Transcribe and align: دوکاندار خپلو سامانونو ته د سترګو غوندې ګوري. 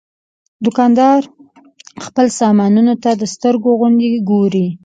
دوکاندار 0.65 1.21
خپلو 2.05 2.29
سامانونو 2.41 2.93
ته 3.03 3.11
د 3.21 3.23
سترګو 3.33 3.69
غوندې 3.79 4.09
ګوري. 4.29 4.67